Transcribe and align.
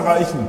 erreichen. 0.00 0.48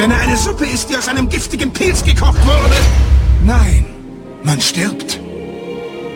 Wenn 0.00 0.12
er 0.12 0.20
eine 0.20 0.34
Suppe 0.34 0.64
isst, 0.64 0.88
die 0.88 0.96
aus 0.96 1.08
einem 1.08 1.28
giftigen 1.28 1.70
Pilz 1.70 2.02
gekocht 2.02 2.42
wurde? 2.46 2.74
Nein! 3.44 3.84
Man 4.42 4.58
stirbt, 4.58 5.20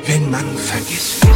wenn 0.07 0.31
man 0.31 0.47
vergisst. 0.57 1.27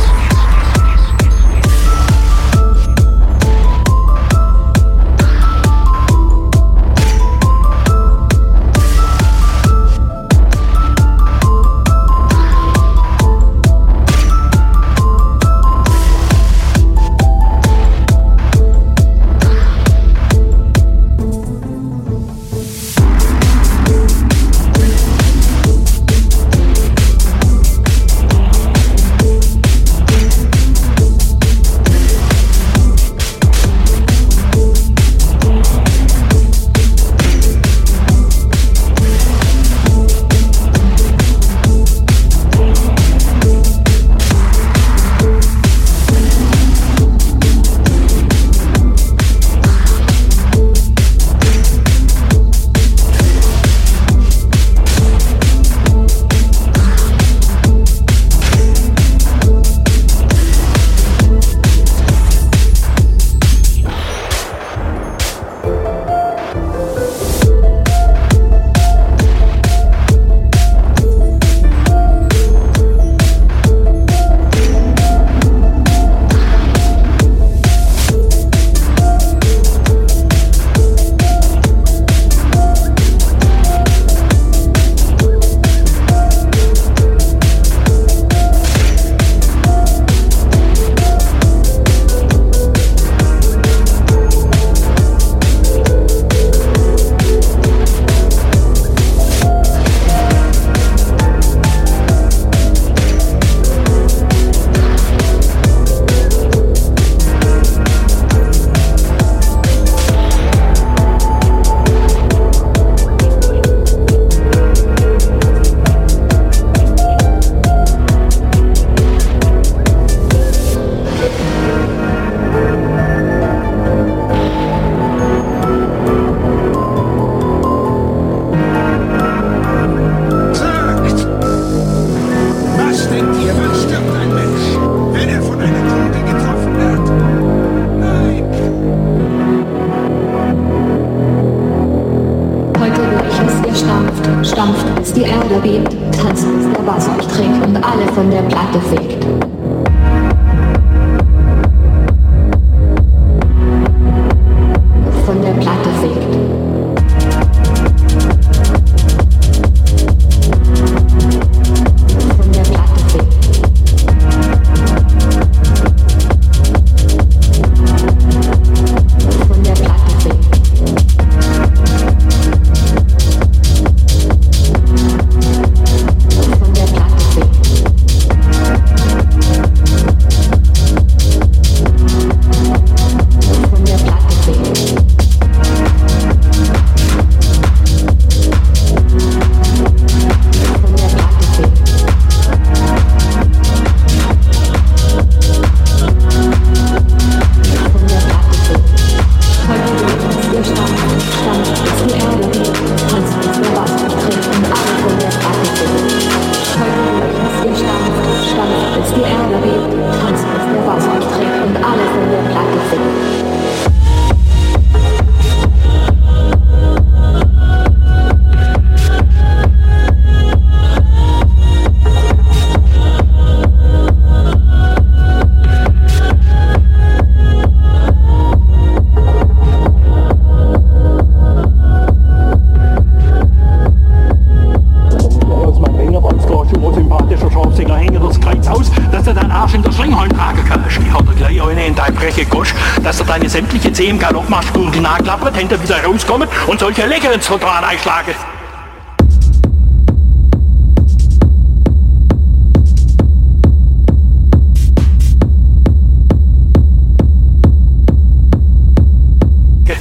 Hände 245.69 245.82
wieder 245.82 246.03
rauskommen 246.03 246.49
und 246.66 246.81
solche 246.81 247.05
leckeren 247.07 247.40
Zoltan 247.43 247.85
einschlagen. 247.85 248.35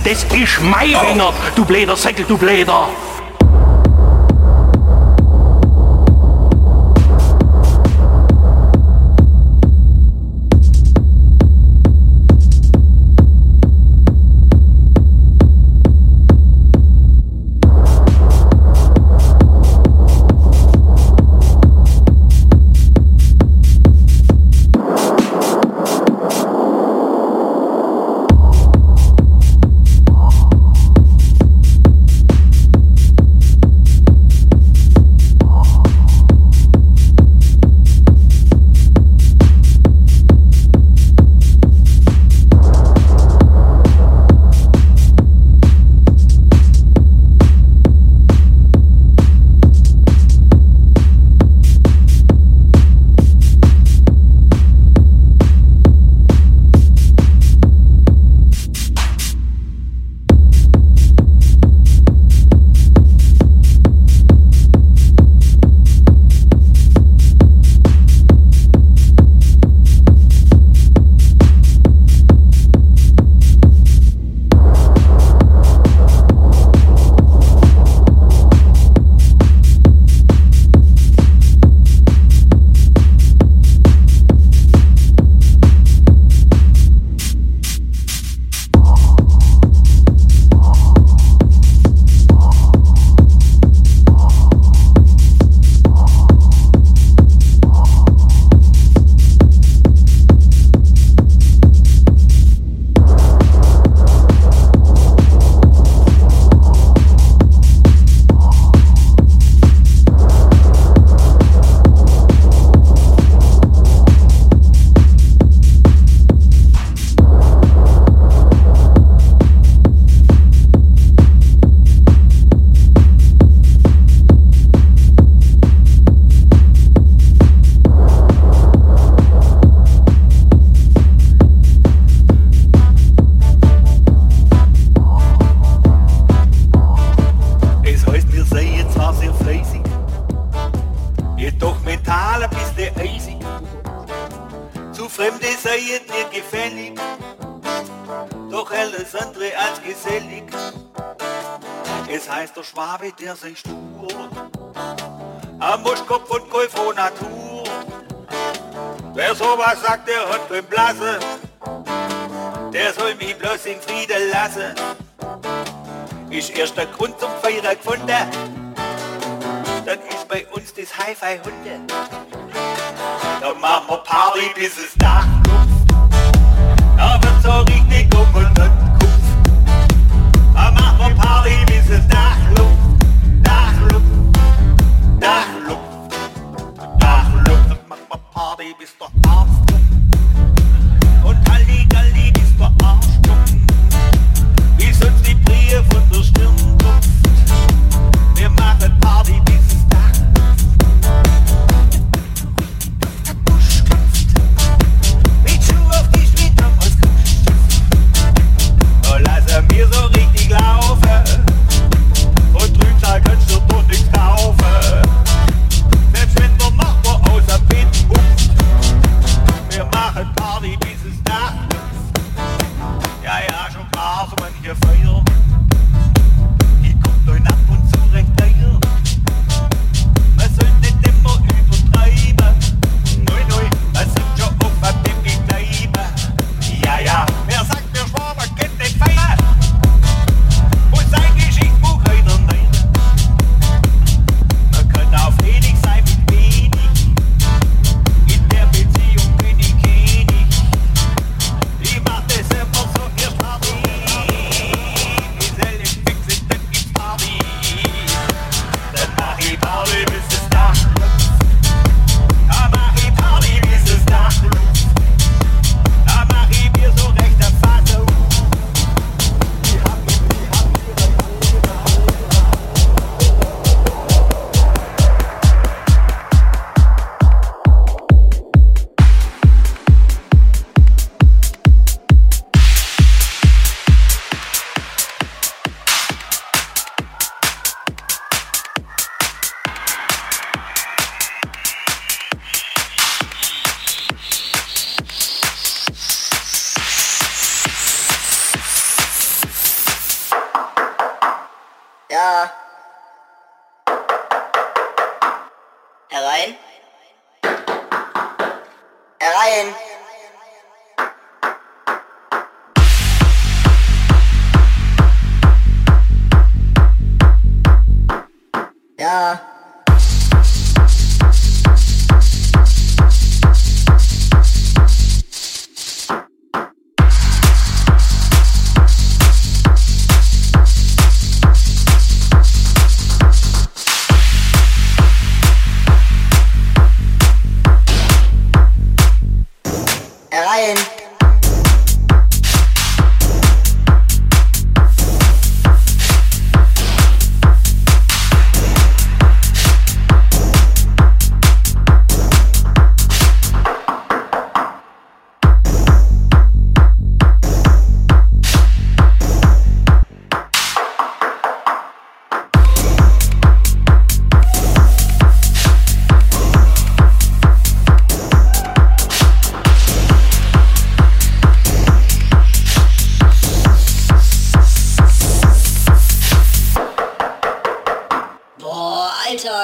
Das 0.05 0.23
ist 0.23 0.61
mein 0.61 0.87
Finger, 0.87 1.33
du 1.55 1.65
bläder 1.65 1.97
Säckel, 1.97 2.23
du 2.25 2.37
bläder. 2.37 2.87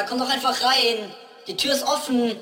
Komm 0.08 0.20
doch 0.20 0.30
einfach 0.30 0.62
rein. 0.62 1.12
Die 1.48 1.56
Tür 1.58 1.74
ist 1.74 1.84
offen. 1.84 2.38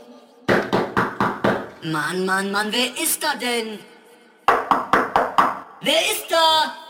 Mann, 1.83 2.25
Mann, 2.25 2.51
Mann, 2.51 2.71
wer 2.71 3.01
ist 3.01 3.23
da 3.23 3.35
denn? 3.35 3.79
Wer 5.81 6.01
ist 6.11 6.25
da? 6.29 6.80